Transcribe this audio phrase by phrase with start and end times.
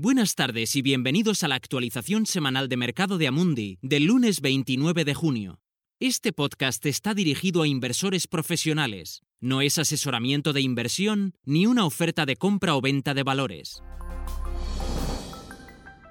[0.00, 5.04] Buenas tardes y bienvenidos a la actualización semanal de mercado de Amundi del lunes 29
[5.04, 5.58] de junio.
[5.98, 9.22] Este podcast está dirigido a inversores profesionales.
[9.40, 13.82] No es asesoramiento de inversión ni una oferta de compra o venta de valores.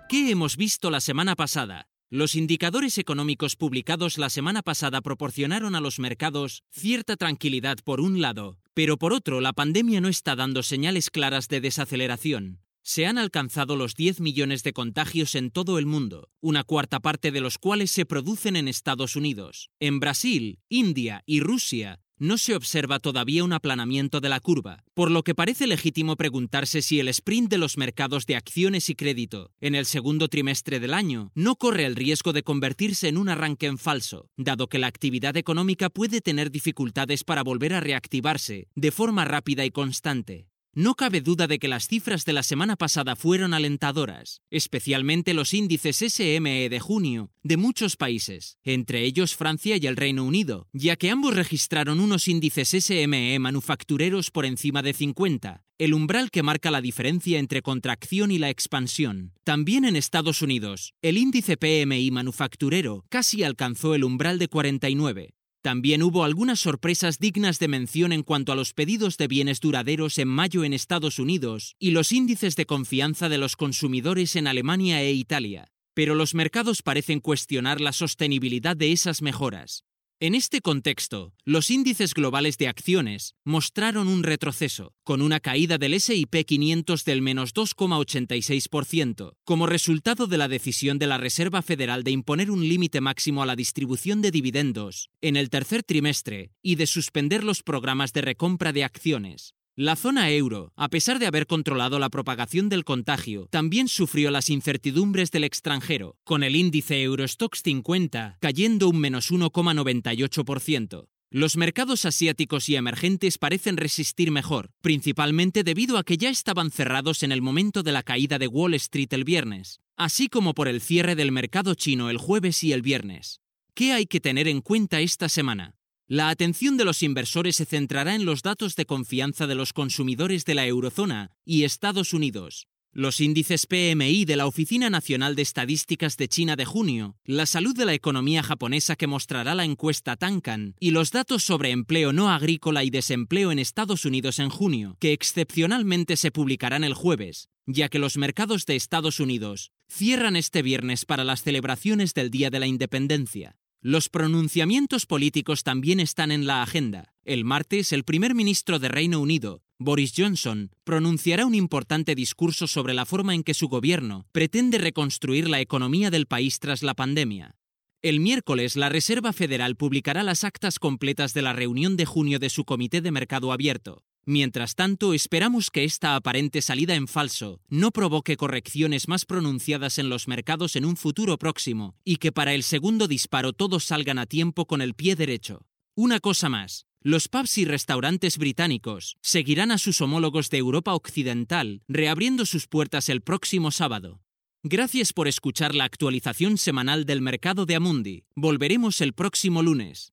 [0.09, 1.87] ¿Qué hemos visto la semana pasada?
[2.09, 8.19] Los indicadores económicos publicados la semana pasada proporcionaron a los mercados cierta tranquilidad por un
[8.19, 13.17] lado, pero por otro la pandemia no está dando señales claras de desaceleración se han
[13.17, 17.57] alcanzado los 10 millones de contagios en todo el mundo, una cuarta parte de los
[17.57, 19.69] cuales se producen en Estados Unidos.
[19.81, 25.11] En Brasil, India y Rusia no se observa todavía un aplanamiento de la curva, por
[25.11, 29.51] lo que parece legítimo preguntarse si el sprint de los mercados de acciones y crédito
[29.59, 33.65] en el segundo trimestre del año no corre el riesgo de convertirse en un arranque
[33.65, 38.91] en falso, dado que la actividad económica puede tener dificultades para volver a reactivarse de
[38.91, 40.47] forma rápida y constante.
[40.73, 45.53] No cabe duda de que las cifras de la semana pasada fueron alentadoras, especialmente los
[45.53, 50.97] índices SME de junio de muchos países, entre ellos Francia y el Reino Unido, ya
[50.97, 56.71] que ambos registraron unos índices SME manufactureros por encima de 50, el umbral que marca
[56.71, 59.33] la diferencia entre contracción y la expansión.
[59.45, 66.03] También en Estados Unidos, el índice PMI manufacturero casi alcanzó el umbral de 49, también
[66.03, 70.27] hubo algunas sorpresas dignas de mención en cuanto a los pedidos de bienes duraderos en
[70.27, 75.11] mayo en Estados Unidos y los índices de confianza de los consumidores en Alemania e
[75.13, 75.71] Italia.
[75.93, 79.86] Pero los mercados parecen cuestionar la sostenibilidad de esas mejoras.
[80.19, 86.01] En este contexto, los índices globales de acciones mostraron un retroceso, con una caída del
[86.01, 92.09] SIP 500 del menos 2,86%, como resultado de la decisión de la Reserva Federal de
[92.09, 96.87] imponer un límite máximo a la distribución de dividendos en el tercer trimestre y de
[96.87, 99.53] suspender los programas de recompra de acciones.
[99.79, 104.49] La zona euro, a pesar de haber controlado la propagación del contagio, también sufrió las
[104.49, 111.09] incertidumbres del extranjero, con el índice Eurostox 50 cayendo un menos 1,98%.
[111.29, 117.21] Los mercados asiáticos y emergentes parecen resistir mejor, principalmente debido a que ya estaban cerrados
[117.21, 120.81] en el momento de la caída de Wall Street el viernes, así como por el
[120.81, 123.41] cierre del mercado chino el jueves y el viernes.
[123.75, 125.76] ¿Qué hay que tener en cuenta esta semana?
[126.09, 130.45] La atención de los inversores se centrará en los datos de confianza de los consumidores
[130.45, 136.15] de la eurozona y Estados Unidos, los índices PMI de la Oficina Nacional de Estadísticas
[136.15, 140.75] de China de junio, la salud de la economía japonesa que mostrará la encuesta Tankan
[140.79, 145.11] y los datos sobre empleo no agrícola y desempleo en Estados Unidos en junio, que
[145.11, 151.03] excepcionalmente se publicarán el jueves, ya que los mercados de Estados Unidos cierran este viernes
[151.03, 153.57] para las celebraciones del Día de la Independencia.
[153.81, 157.13] Los pronunciamientos políticos también están en la agenda.
[157.23, 162.95] El martes, el primer ministro de Reino Unido, Boris Johnson, pronunciará un importante discurso sobre
[162.95, 167.55] la forma en que su gobierno pretende reconstruir la economía del país tras la pandemia.
[168.01, 172.49] El miércoles, la Reserva Federal publicará las actas completas de la reunión de junio de
[172.49, 174.06] su Comité de Mercado Abierto.
[174.29, 180.09] Mientras tanto, esperamos que esta aparente salida en falso no provoque correcciones más pronunciadas en
[180.09, 184.25] los mercados en un futuro próximo y que para el segundo disparo todos salgan a
[184.25, 185.65] tiempo con el pie derecho.
[185.95, 186.87] Una cosa más.
[187.01, 193.07] Los pubs y restaurantes británicos seguirán a sus homólogos de Europa Occidental reabriendo sus puertas
[193.07, 194.19] el próximo sábado.
[194.61, 198.25] Gracias por escuchar la actualización semanal del mercado de Amundi.
[198.35, 200.11] Volveremos el próximo lunes.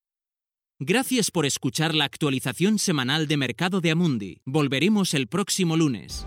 [0.80, 4.40] Gracias por escuchar la actualización semanal de Mercado de Amundi.
[4.44, 6.26] Volveremos el próximo lunes.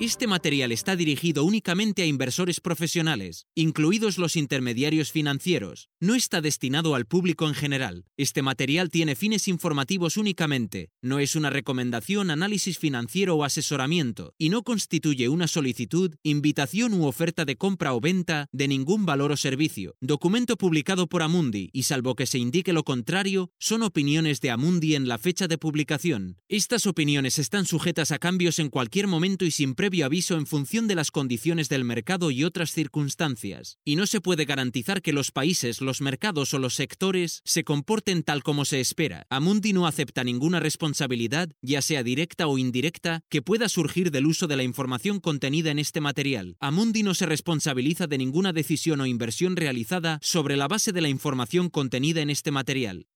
[0.00, 5.90] Este material está dirigido únicamente a inversores profesionales, incluidos los intermediarios financieros.
[5.98, 8.04] No está destinado al público en general.
[8.16, 10.92] Este material tiene fines informativos únicamente.
[11.02, 17.06] No es una recomendación, análisis financiero o asesoramiento, y no constituye una solicitud, invitación u
[17.06, 19.96] oferta de compra o venta de ningún valor o servicio.
[20.00, 24.94] Documento publicado por Amundi, y salvo que se indique lo contrario, son opiniones de Amundi
[24.94, 26.36] en la fecha de publicación.
[26.48, 30.86] Estas opiniones están sujetas a cambios en cualquier momento y sin previo aviso en función
[30.86, 35.30] de las condiciones del mercado y otras circunstancias, y no se puede garantizar que los
[35.32, 39.26] países, los mercados o los sectores se comporten tal como se espera.
[39.30, 44.46] Amundi no acepta ninguna responsabilidad, ya sea directa o indirecta, que pueda surgir del uso
[44.46, 46.56] de la información contenida en este material.
[46.60, 51.08] Amundi no se responsabiliza de ninguna decisión o inversión realizada sobre la base de la
[51.08, 53.06] información contenida en este material.